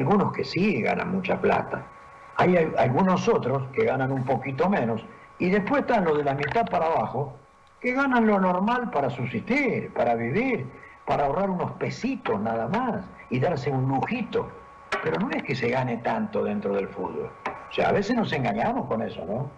algunos 0.00 0.32
que 0.32 0.44
sí 0.44 0.80
ganan 0.80 1.12
mucha 1.12 1.40
plata. 1.40 1.82
Hay 2.36 2.56
algunos 2.78 3.28
otros 3.28 3.68
que 3.72 3.84
ganan 3.84 4.10
un 4.10 4.24
poquito 4.24 4.68
menos. 4.68 5.02
Y 5.38 5.50
después 5.50 5.82
están 5.82 6.04
los 6.04 6.16
de 6.16 6.24
la 6.24 6.34
mitad 6.34 6.66
para 6.66 6.86
abajo, 6.86 7.36
que 7.80 7.92
ganan 7.92 8.26
lo 8.26 8.40
normal 8.40 8.90
para 8.90 9.10
subsistir, 9.10 9.92
para 9.92 10.14
vivir, 10.14 10.66
para 11.06 11.26
ahorrar 11.26 11.50
unos 11.50 11.72
pesitos 11.72 12.40
nada 12.40 12.66
más 12.68 13.04
y 13.28 13.40
darse 13.40 13.70
un 13.70 13.88
lujito. 13.88 14.50
Pero 15.02 15.18
no 15.20 15.30
es 15.30 15.42
que 15.42 15.54
se 15.54 15.68
gane 15.68 15.98
tanto 15.98 16.44
dentro 16.44 16.74
del 16.74 16.88
fútbol. 16.88 17.30
O 17.46 17.72
sea, 17.72 17.88
a 17.88 17.92
veces 17.92 18.16
nos 18.16 18.32
engañamos 18.32 18.86
con 18.86 19.02
eso, 19.02 19.24
¿no? 19.24 19.50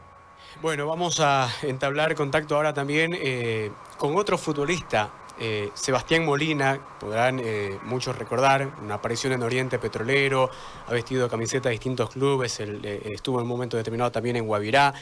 Bueno, 0.61 0.87
vamos 0.87 1.21
a 1.21 1.49
entablar 1.63 2.15
contacto 2.15 2.57
ahora 2.57 2.75
también 2.75 3.13
eh, 3.15 3.71
con 3.97 4.17
otro 4.17 4.37
futbolista 4.37 5.09
eh, 5.45 5.71
Sebastián 5.75 6.25
Molina, 6.25 6.79
podrán 7.01 7.41
eh, 7.41 7.77
muchos 7.83 8.17
recordar, 8.17 8.77
una 8.81 8.95
aparición 8.95 9.33
en 9.33 9.43
Oriente 9.43 9.77
Petrolero, 9.81 10.49
ha 10.87 10.93
vestido 10.93 11.29
camiseta 11.29 11.69
de 11.69 11.73
distintos 11.73 12.11
clubes, 12.11 12.61
eh, 12.61 13.03
estuvo 13.13 13.39
en 13.39 13.43
un 13.43 13.49
momento 13.49 13.77
determinado 13.77 14.13
también 14.13 14.37
en 14.37 14.47
Guavirá, 14.47 14.95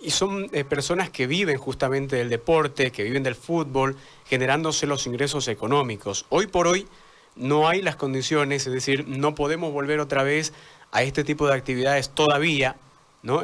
y 0.00 0.10
son 0.10 0.48
personas 0.66 1.10
que 1.10 1.26
viven 1.26 1.58
justamente 1.58 2.16
del 2.16 2.30
deporte, 2.30 2.90
que 2.90 3.02
viven 3.02 3.22
del 3.22 3.34
fútbol, 3.34 3.94
generándose 4.24 4.86
los 4.86 5.06
ingresos 5.06 5.46
económicos. 5.46 6.24
Hoy 6.30 6.46
por 6.46 6.66
hoy 6.66 6.88
no 7.36 7.68
hay 7.68 7.82
las 7.82 7.96
condiciones, 7.96 8.66
es 8.66 8.72
decir, 8.72 9.06
no 9.06 9.34
podemos 9.34 9.74
volver 9.74 10.00
otra 10.00 10.22
vez 10.22 10.54
a 10.90 11.02
este 11.02 11.22
tipo 11.22 11.46
de 11.46 11.52
actividades 11.52 12.08
todavía, 12.08 12.76
¿no? 13.22 13.42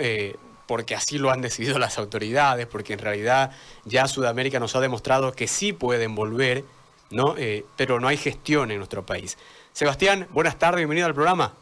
Porque 0.69 0.95
así 0.95 1.19
lo 1.19 1.31
han 1.31 1.41
decidido 1.41 1.79
las 1.81 1.99
autoridades, 1.99 2.67
porque 2.67 2.93
en 2.93 3.01
realidad 3.01 3.51
ya 3.85 4.07
Sudamérica 4.07 4.61
nos 4.61 4.77
ha 4.77 4.81
demostrado 4.81 5.33
que 5.33 5.49
sí 5.49 5.73
pueden 5.73 6.15
volver, 6.15 6.63
¿no? 7.11 7.35
Eh, 7.39 7.65
pero 7.77 7.99
no 7.99 8.07
hay 8.07 8.19
gestión 8.19 8.71
en 8.71 8.77
nuestro 8.77 9.05
país. 9.05 9.39
Sebastián, 9.73 10.29
buenas 10.31 10.59
tardes, 10.59 10.79
bienvenido 10.79 11.07
al 11.07 11.15
programa. 11.15 11.55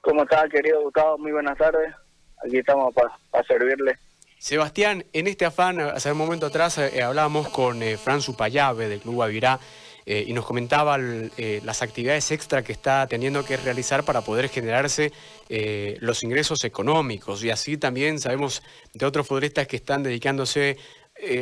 ¿Cómo 0.00 0.24
está, 0.24 0.46
querido 0.48 0.82
Gustavo? 0.82 1.16
Muy 1.16 1.32
buenas 1.32 1.56
tardes. 1.56 1.94
Aquí 2.44 2.58
estamos 2.58 2.92
para 2.94 3.44
servirle. 3.46 3.96
Sebastián, 4.38 5.06
en 5.14 5.26
este 5.26 5.46
afán, 5.46 5.80
hace 5.80 6.12
un 6.12 6.18
momento 6.18 6.46
atrás 6.46 6.76
eh, 6.76 7.02
hablábamos 7.02 7.48
con 7.48 7.82
eh, 7.82 7.96
Fran 7.96 8.20
Supayave 8.20 8.88
del 8.88 9.00
Club 9.00 9.22
Avirá 9.22 9.58
eh, 10.06 10.24
y 10.26 10.32
nos 10.32 10.44
comentaba 10.44 10.98
eh, 11.00 11.60
las 11.64 11.82
actividades 11.82 12.30
extra 12.30 12.62
que 12.62 12.72
está 12.72 13.06
teniendo 13.06 13.44
que 13.44 13.56
realizar 13.56 14.04
para 14.04 14.20
poder 14.20 14.48
generarse 14.48 15.12
eh, 15.48 15.96
los 16.00 16.22
ingresos 16.22 16.64
económicos. 16.64 17.42
Y 17.42 17.50
así 17.50 17.78
también 17.78 18.18
sabemos 18.18 18.62
de 18.92 19.06
otros 19.06 19.26
futbolistas 19.26 19.66
que 19.66 19.76
están 19.76 20.02
dedicándose 20.02 20.76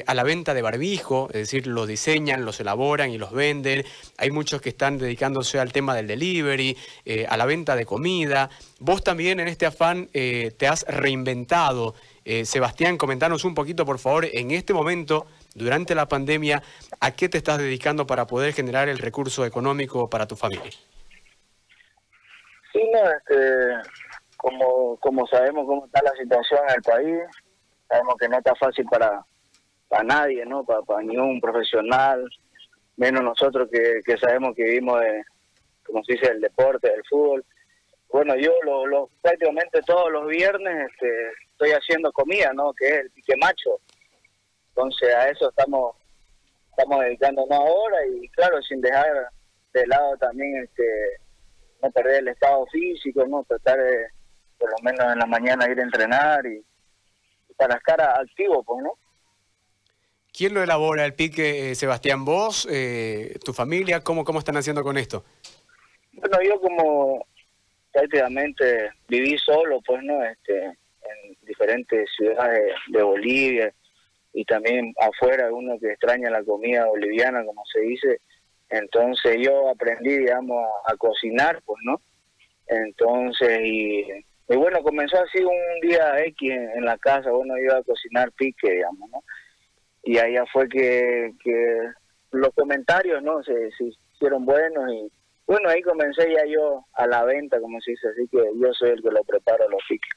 a 0.06 0.14
la 0.14 0.22
venta 0.22 0.54
de 0.54 0.62
barbijo, 0.62 1.28
es 1.30 1.40
decir, 1.40 1.66
los 1.66 1.88
diseñan, 1.88 2.44
los 2.44 2.60
elaboran 2.60 3.10
y 3.10 3.18
los 3.18 3.32
venden. 3.32 3.84
Hay 4.18 4.30
muchos 4.30 4.60
que 4.60 4.68
están 4.68 4.98
dedicándose 4.98 5.58
al 5.58 5.72
tema 5.72 5.94
del 5.94 6.06
delivery, 6.06 6.76
a 7.28 7.36
la 7.36 7.46
venta 7.46 7.74
de 7.74 7.84
comida. 7.84 8.48
Vos 8.78 9.02
también 9.02 9.40
en 9.40 9.48
este 9.48 9.66
afán 9.66 10.08
te 10.12 10.68
has 10.68 10.84
reinventado. 10.86 11.94
Sebastián, 12.44 12.96
comentanos 12.96 13.44
un 13.44 13.54
poquito, 13.54 13.84
por 13.84 13.98
favor, 13.98 14.26
en 14.30 14.52
este 14.52 14.72
momento 14.72 15.26
durante 15.54 15.94
la 15.94 16.06
pandemia, 16.06 16.62
¿a 17.00 17.10
qué 17.10 17.28
te 17.28 17.38
estás 17.38 17.58
dedicando 17.58 18.06
para 18.06 18.26
poder 18.26 18.52
generar 18.52 18.88
el 18.88 18.98
recurso 18.98 19.44
económico 19.44 20.08
para 20.08 20.26
tu 20.26 20.36
familia? 20.36 20.70
Sí, 22.72 22.80
no, 22.92 23.00
este, 23.10 23.90
como, 24.36 24.96
como 24.98 25.26
sabemos 25.26 25.66
cómo 25.66 25.86
está 25.86 26.00
la 26.02 26.12
situación 26.12 26.60
en 26.68 26.74
el 26.74 26.82
país, 26.82 27.18
sabemos 27.88 28.14
que 28.18 28.28
no 28.28 28.38
está 28.38 28.54
fácil 28.54 28.86
para, 28.86 29.26
para 29.92 30.04
nadie, 30.04 30.46
¿no? 30.46 30.64
Para, 30.64 31.02
ningún 31.02 31.38
profesional, 31.38 32.26
menos 32.96 33.22
nosotros 33.22 33.68
que, 33.70 34.16
sabemos 34.16 34.56
que 34.56 34.64
vivimos 34.64 34.98
de, 34.98 35.22
como 35.84 36.02
se 36.04 36.14
dice, 36.14 36.28
el 36.28 36.40
deporte, 36.40 36.88
del 36.88 37.04
fútbol. 37.10 37.44
Bueno, 38.08 38.34
yo 38.36 38.52
lo, 38.64 39.10
prácticamente 39.20 39.82
todos 39.82 40.10
los 40.10 40.28
viernes 40.28 40.90
este, 40.90 41.08
estoy 41.50 41.72
haciendo 41.72 42.10
comida, 42.10 42.54
¿no? 42.54 42.72
Que 42.72 42.86
es 42.86 42.92
el 43.00 43.10
pique 43.10 43.36
macho. 43.36 43.80
Entonces 44.68 45.14
a 45.14 45.28
eso 45.28 45.50
estamos 45.50 45.94
estamos 46.70 47.00
dedicándonos 47.04 47.50
ahora 47.50 47.98
y 48.06 48.26
claro, 48.30 48.62
sin 48.62 48.80
dejar 48.80 49.28
de 49.74 49.86
lado 49.88 50.16
también 50.16 50.64
este 50.64 50.84
no 51.82 51.90
perder 51.90 52.20
el 52.20 52.28
estado 52.28 52.64
físico, 52.72 53.26
no 53.26 53.44
tratar 53.44 53.76
de 53.76 54.06
por 54.58 54.70
lo 54.70 54.76
menos 54.82 55.12
en 55.12 55.18
la 55.18 55.26
mañana 55.26 55.68
ir 55.70 55.78
a 55.78 55.82
entrenar 55.82 56.46
y, 56.46 56.64
para 57.58 57.76
estar 57.76 58.00
activo, 58.00 58.62
pues, 58.62 58.82
¿no? 58.82 59.01
¿Quién 60.32 60.54
lo 60.54 60.62
elabora 60.62 61.04
el 61.04 61.14
pique, 61.14 61.70
eh, 61.70 61.74
Sebastián? 61.74 62.24
¿Vos, 62.24 62.66
eh, 62.70 63.36
tu 63.44 63.52
familia? 63.52 64.00
¿Cómo, 64.00 64.24
¿Cómo 64.24 64.38
están 64.38 64.56
haciendo 64.56 64.82
con 64.82 64.96
esto? 64.96 65.24
Bueno, 66.12 66.38
yo 66.42 66.60
como 66.60 67.26
prácticamente 67.92 68.90
viví 69.08 69.36
solo, 69.38 69.80
pues, 69.86 70.02
¿no? 70.02 70.24
Este, 70.24 70.64
en 70.64 71.36
diferentes 71.42 72.08
ciudades 72.16 72.72
de 72.88 73.02
Bolivia, 73.02 73.74
y 74.32 74.44
también 74.44 74.94
afuera 74.98 75.52
uno 75.52 75.78
que 75.78 75.92
extraña 75.92 76.30
la 76.30 76.42
comida 76.42 76.86
boliviana, 76.86 77.44
como 77.44 77.62
se 77.66 77.80
dice. 77.80 78.20
Entonces 78.70 79.36
yo 79.40 79.68
aprendí, 79.68 80.16
digamos, 80.18 80.66
a, 80.86 80.96
cocinar, 80.96 81.60
pues, 81.64 81.78
¿no? 81.84 82.00
Entonces, 82.66 83.60
y, 83.62 84.06
bueno, 84.48 84.82
comenzó 84.82 85.18
así 85.18 85.42
un 85.42 85.80
día 85.82 86.24
X 86.24 86.50
en, 86.50 86.84
la 86.84 86.96
casa, 86.96 87.30
bueno, 87.30 87.58
iba 87.58 87.76
a 87.76 87.82
cocinar 87.82 88.32
pique, 88.32 88.70
digamos, 88.70 89.10
¿no? 89.10 89.22
Y 90.02 90.18
allá 90.18 90.44
fue 90.52 90.68
que, 90.68 91.32
que 91.42 91.78
los 92.32 92.50
comentarios, 92.54 93.22
¿no? 93.22 93.42
Se, 93.42 93.70
se 93.72 93.84
hicieron 94.14 94.44
buenos 94.44 94.92
y 94.92 95.10
bueno, 95.46 95.68
ahí 95.68 95.82
comencé 95.82 96.32
ya 96.32 96.44
yo 96.46 96.86
a 96.94 97.06
la 97.06 97.24
venta, 97.24 97.60
como 97.60 97.80
se 97.80 97.90
dice, 97.90 98.08
así 98.08 98.26
que 98.28 98.38
yo 98.38 98.72
soy 98.72 98.90
el 98.90 99.02
que 99.02 99.10
lo 99.10 99.22
preparo 99.24 99.68
los 99.68 99.82
piques. 99.88 100.10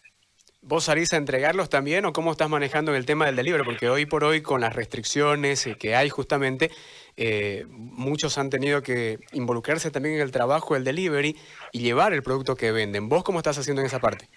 ¿Vos 0.62 0.86
salís 0.86 1.14
a 1.14 1.18
entregarlos 1.18 1.70
también 1.70 2.06
o 2.06 2.14
cómo 2.14 2.32
estás 2.32 2.50
manejando 2.50 2.96
el 2.96 3.06
tema 3.06 3.28
del 3.28 3.36
delivery? 3.36 3.64
Porque 3.64 3.88
hoy 3.88 4.08
por 4.08 4.24
hoy 4.24 4.42
con 4.42 4.62
las 4.62 4.76
restricciones 4.76 5.68
que 5.78 5.96
hay 5.96 6.10
justamente, 6.10 6.72
eh, 7.18 7.66
muchos 7.70 8.40
han 8.40 8.50
tenido 8.50 8.82
que 8.82 9.20
involucrarse 9.32 9.92
también 9.92 10.16
en 10.16 10.22
el 10.22 10.32
trabajo 10.32 10.74
del 10.74 10.84
delivery 10.84 11.36
y 11.72 11.82
llevar 11.82 12.14
el 12.14 12.24
producto 12.24 12.56
que 12.56 12.72
venden. 12.72 13.10
¿Vos 13.10 13.24
cómo 13.24 13.38
estás 13.38 13.60
haciendo 13.60 13.82
en 13.82 13.88
esa 13.88 14.00
parte? 14.00 14.28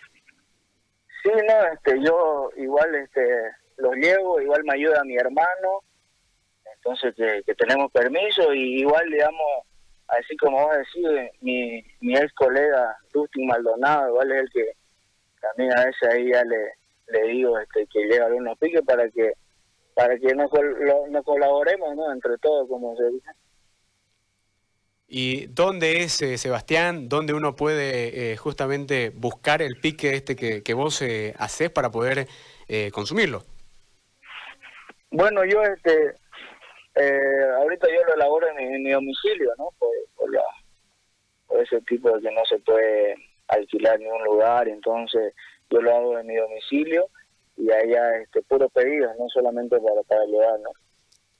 Sí, 1.22 1.30
no, 1.30 1.72
este, 1.72 2.04
yo 2.04 2.50
igual 2.58 2.94
este, 2.94 3.22
los 3.78 3.94
llevo, 3.96 4.40
igual 4.40 4.62
me 4.64 4.74
ayuda 4.74 5.04
mi 5.04 5.16
hermano, 5.16 5.82
entonces 6.76 7.14
que, 7.16 7.54
tenemos 7.54 7.90
permiso 7.90 8.52
y 8.54 8.80
igual, 8.80 9.08
digamos, 9.10 9.64
así 10.08 10.36
como 10.36 10.62
vos 10.62 10.76
decís, 10.76 11.32
mi, 11.40 11.84
mi 12.00 12.16
ex 12.16 12.32
colega 12.34 12.96
Dustin 13.12 13.46
Maldonado, 13.46 14.08
igual 14.08 14.32
es 14.32 14.40
el 14.42 14.50
que 14.50 14.72
también 15.40 15.76
a 15.76 15.84
veces 15.84 16.08
ahí 16.08 16.30
ya 16.30 16.42
le, 16.44 17.32
digo 17.32 17.58
este, 17.58 17.86
que 17.86 18.00
lleve 18.00 18.24
algunos 18.24 18.58
piques 18.58 18.82
para 18.82 19.08
que 19.10 19.32
para 19.94 20.16
que 20.16 20.32
nos, 20.32 20.48
colaboremos 21.24 21.96
¿no? 21.96 22.12
entre 22.12 22.38
todos, 22.38 22.68
como 22.68 22.96
se 22.96 23.04
dice. 23.10 23.30
¿Y 25.08 25.46
dónde 25.46 26.02
es, 26.04 26.22
eh, 26.22 26.38
Sebastián, 26.38 27.08
dónde 27.08 27.32
uno 27.32 27.56
puede 27.56 28.32
eh, 28.32 28.36
justamente 28.36 29.10
buscar 29.10 29.60
el 29.60 29.80
pique 29.80 30.14
este 30.14 30.36
que, 30.36 30.62
que 30.62 30.74
vos 30.74 31.02
eh, 31.02 31.34
haces 31.38 31.70
para 31.70 31.90
poder 31.90 32.28
consumirlo? 32.92 33.42
Bueno, 35.18 35.44
yo 35.44 35.60
este 35.64 36.14
ahorita 37.58 37.88
yo 37.88 38.04
lo 38.04 38.14
elaboro 38.14 38.46
en 38.56 38.82
mi, 38.84 38.92
domicilio, 38.92 39.52
¿no? 39.58 39.70
Por, 39.76 39.90
por, 40.14 40.32
la, 40.32 40.44
por 41.48 41.60
ese 41.60 41.80
tipo 41.80 42.08
de 42.12 42.22
que 42.22 42.30
no 42.30 42.44
se 42.44 42.60
puede 42.60 43.16
alquilar 43.48 43.98
ni 43.98 44.06
un 44.06 44.22
lugar, 44.22 44.68
entonces 44.68 45.34
yo 45.70 45.80
lo 45.80 45.92
hago 45.92 46.18
en 46.20 46.26
mi 46.28 46.36
domicilio 46.36 47.08
y 47.56 47.68
allá 47.68 48.18
este 48.18 48.42
puro 48.42 48.68
pedido, 48.68 49.12
no 49.18 49.28
solamente 49.28 49.76
para, 49.80 50.02
para 50.04 50.24
llevar, 50.24 50.60
¿no? 50.60 50.70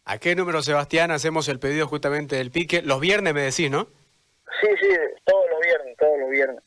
¿A 0.07 0.19
qué 0.19 0.35
número, 0.35 0.61
Sebastián, 0.61 1.13
hacemos 1.13 1.49
el 1.49 1.61
pedido 1.61 1.87
justamente 1.87 2.35
del 2.35 2.51
pique? 2.51 2.83
Los 2.83 2.99
viernes 2.99 3.33
me 3.33 3.43
decís, 3.43 3.71
¿no? 3.71 3.87
Sí, 4.61 4.71
sí, 4.81 4.89
todos 5.25 5.49
los 5.51 5.61
viernes, 5.61 5.97
todos 5.97 6.19
los 6.19 6.31
viernes. 6.31 6.65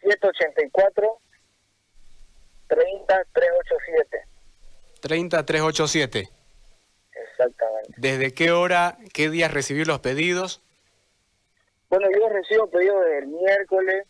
184 0.00 1.18
30 2.66 3.24
387. 3.32 4.31
30 5.02 5.44
387. 5.44 6.28
Exactamente. 7.12 7.92
¿Desde 7.98 8.32
qué 8.32 8.52
hora, 8.52 8.96
qué 9.12 9.28
días 9.28 9.52
recibir 9.52 9.86
los 9.86 10.00
pedidos? 10.00 10.62
Bueno, 11.90 12.08
yo 12.18 12.28
recibo 12.30 12.70
pedidos 12.70 13.04
del 13.04 13.26
miércoles 13.26 14.06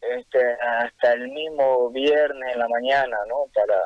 este, 0.00 0.52
hasta 0.54 1.12
el 1.12 1.28
mismo 1.28 1.90
viernes 1.90 2.54
en 2.54 2.58
la 2.58 2.68
mañana, 2.68 3.16
¿no? 3.28 3.44
Para 3.52 3.78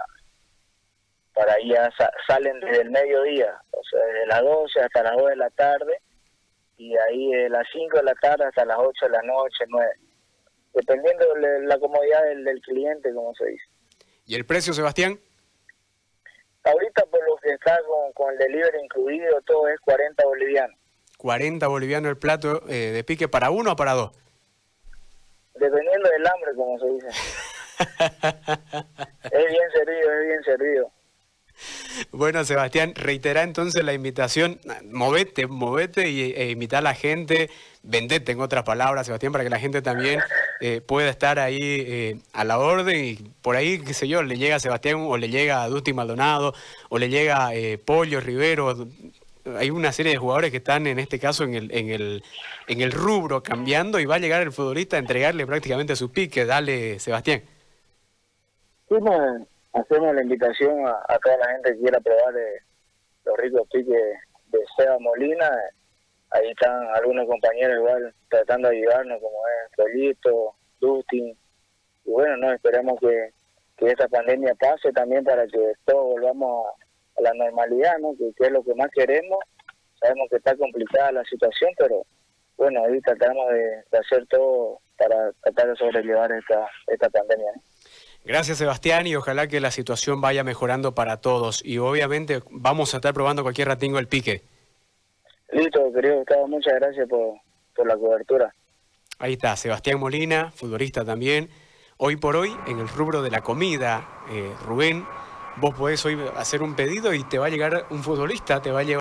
para 1.33 1.55
ya 1.65 1.89
salen 2.27 2.61
desde 2.61 2.83
el 2.83 2.91
mediodía, 2.91 3.57
o 3.71 3.81
sea, 3.89 4.01
desde 4.07 4.27
las 4.27 4.43
12 4.43 4.81
hasta 4.81 5.03
las 5.05 5.17
2 5.17 5.31
de 5.31 5.37
la 5.37 5.51
tarde 5.51 5.99
y 6.77 6.95
ahí 6.97 7.31
de 7.31 7.49
las 7.49 7.67
5 7.73 7.97
de 7.99 8.03
la 8.03 8.15
tarde 8.15 8.45
hasta 8.45 8.65
las 8.65 8.79
8 8.79 9.07
de 9.07 9.11
la 9.11 9.23
noche, 9.23 9.65
9. 9.69 9.91
Dependiendo 10.75 11.35
de 11.35 11.61
la 11.67 11.79
comodidad 11.79 12.23
del, 12.25 12.61
cliente, 12.63 13.13
como 13.15 13.35
se 13.35 13.47
dice. 13.47 13.65
¿Y 14.27 14.35
el 14.35 14.45
precio, 14.45 14.73
Sebastián? 14.73 15.19
Ahorita 16.65 17.05
por 17.07 17.25
lo 17.27 17.37
que 17.37 17.51
está 17.51 17.79
con, 17.87 18.13
con 18.13 18.33
el 18.33 18.39
delivery 18.39 18.85
incluido, 18.85 19.41
todo 19.43 19.69
es 19.69 19.79
40 19.81 20.25
bolivianos. 20.25 20.77
40 21.19 21.67
bolivianos 21.69 22.11
el 22.11 22.19
plato 22.19 22.63
eh, 22.69 22.93
de 22.93 23.05
pique 23.05 23.29
para 23.29 23.51
uno 23.51 23.73
o 23.73 23.77
para 23.77 23.93
dos? 23.93 24.13
dependiendo 25.61 26.09
del 26.09 26.27
hambre, 26.27 26.55
como 26.57 26.79
se 26.79 26.87
dice. 26.87 27.07
es 29.31 29.51
bien 29.51 29.71
servido, 29.73 30.13
es 30.13 30.27
bien 30.27 30.43
servido. 30.45 30.91
Bueno, 32.13 32.45
Sebastián, 32.45 32.95
reitera 32.95 33.43
entonces 33.43 33.85
la 33.85 33.93
invitación, 33.93 34.59
movete, 34.91 35.47
movete 35.47 36.11
y, 36.11 36.33
e 36.33 36.51
invita 36.51 36.79
a 36.79 36.83
la 36.83 36.95
gente, 36.95 37.51
vendete 37.83 38.33
en 38.33 38.41
otras 38.41 38.65
palabras, 38.65 39.07
Sebastián, 39.07 39.33
para 39.33 39.45
que 39.45 39.51
la 39.51 39.59
gente 39.59 39.83
también 39.83 40.21
eh, 40.61 40.81
pueda 40.81 41.11
estar 41.11 41.39
ahí 41.39 41.59
eh, 41.61 42.19
a 42.33 42.45
la 42.45 42.59
orden 42.59 43.05
y 43.05 43.15
por 43.43 43.57
ahí, 43.57 43.81
qué 43.81 43.95
sé 43.95 44.09
yo, 44.09 44.23
le 44.23 44.39
llega 44.39 44.57
a 44.57 44.61
Sebastián 44.61 44.97
o 45.01 45.17
le 45.17 45.29
llega 45.29 45.63
a 45.63 45.69
Dusti 45.69 45.93
Maldonado 45.93 46.55
o 46.89 46.99
le 46.99 47.09
llega 47.09 47.55
eh, 47.55 47.79
Pollo 47.79 48.21
Rivero, 48.21 48.89
hay 49.59 49.71
una 49.71 49.93
serie 49.93 50.13
de 50.13 50.19
jugadores 50.19 50.51
que 50.51 50.59
están 50.59 50.87
en 50.87 50.99
este 50.99 51.19
caso 51.19 51.45
en 51.45 51.55
el, 51.55 51.75
en 51.75 51.91
el, 51.91 52.23
en 52.67 52.81
el 52.81 52.93
rubro 52.93 53.43
cambiando 53.43 53.99
y 53.99 54.05
va 54.05 54.17
a 54.17 54.19
llegar 54.19 54.43
el 54.43 54.53
futbolista 54.53 54.97
a 54.97 54.99
entregarle 54.99 55.47
prácticamente 55.47 55.97
su 55.97 56.11
pique. 56.11 56.45
Dale, 56.45 56.99
Sebastián. 56.99 57.43
Sí, 58.89 58.97
hacemos 59.73 60.15
la 60.15 60.23
invitación 60.23 60.87
a, 60.87 61.19
toda 61.23 61.37
la 61.39 61.49
gente 61.53 61.73
que 61.73 61.81
quiera 61.81 62.01
probar 62.01 62.37
eh, 62.37 62.61
los 63.25 63.37
ricos 63.39 63.69
piques 63.73 64.19
de 64.47 64.59
Seba 64.77 64.99
Molina. 64.99 65.51
Ahí 66.31 66.51
están 66.51 66.87
algunos 66.95 67.27
compañeros 67.27 67.77
igual 67.79 68.15
tratando 68.29 68.69
de 68.69 68.77
ayudarnos, 68.77 69.21
como 69.21 69.37
es 69.47 69.77
Felito, 69.77 70.55
Dustin. 70.81 71.37
Y 72.05 72.11
bueno, 72.11 72.37
no 72.37 72.53
esperemos 72.53 72.99
que, 73.01 73.31
que 73.77 73.87
esta 73.87 74.09
pandemia 74.09 74.55
pase 74.55 74.93
también 74.93 75.25
para 75.25 75.47
que 75.47 75.73
todos 75.85 76.05
volvamos 76.05 76.67
a, 76.67 77.23
la 77.23 77.35
normalidad, 77.35 77.99
¿no? 77.99 78.15
Que, 78.17 78.33
es 78.39 78.51
lo 78.51 78.63
que 78.63 78.75
más 78.75 78.89
queremos. 78.93 79.39
Sabemos 80.01 80.29
que 80.31 80.37
está 80.37 80.57
complicada 80.57 81.13
la 81.13 81.25
situación, 81.25 81.71
pero 81.77 82.03
bueno, 82.57 82.85
ahí 82.85 83.01
tratamos 83.01 83.53
de, 83.53 83.99
hacer 83.99 84.27
todo 84.29 84.81
para 84.97 85.33
tratar 85.43 85.69
de 85.69 85.77
sobrellevar 85.77 86.33
esta, 86.33 86.67
esta 86.87 87.11
pandemia. 87.11 87.53
Gracias 88.25 88.59
Sebastián 88.59 89.07
y 89.07 89.17
ojalá 89.17 89.47
que 89.47 89.61
la 89.61 89.71
situación 89.71 90.21
vaya 90.21 90.45
mejorando 90.45 90.95
para 90.95 91.21
todos 91.21 91.65
y 91.65 91.79
obviamente 91.79 92.43
vamos 92.51 92.93
a 92.95 92.99
estar 92.99 93.15
probando 93.15 93.43
cualquier 93.43 93.69
ratingo 93.69 93.99
el 93.99 94.09
pique. 94.09 94.43
Listo, 95.53 95.93
querido 95.93 96.19
Gustavo, 96.19 96.47
muchas 96.47 96.75
gracias 96.75 97.09
por, 97.09 97.39
por 97.75 97.87
la 97.87 97.97
cobertura. 97.97 98.55
Ahí 99.19 99.33
está, 99.33 99.57
Sebastián 99.57 99.99
Molina, 99.99 100.51
futbolista 100.51 101.05
también. 101.05 101.51
Hoy 101.97 102.17
por 102.17 102.37
hoy, 102.37 102.57
en 102.67 102.79
el 102.79 102.89
rubro 102.89 103.21
de 103.21 103.31
la 103.31 103.43
comida, 103.43 104.09
eh, 104.31 104.51
Rubén, 104.65 105.05
vos 105.57 105.75
podés 105.75 106.03
hoy 106.07 106.19
hacer 106.37 106.63
un 106.63 106.75
pedido 106.75 107.13
y 107.13 107.25
te 107.25 107.39
va 107.39 107.47
a 107.47 107.51
llegar 107.51 107.87
un 107.91 108.03
futbolista, 108.03 108.63
te 108.63 108.71
va 108.71 108.81
a 108.81 108.83
llevar... 108.83 108.99